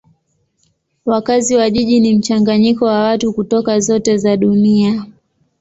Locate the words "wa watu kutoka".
2.85-3.79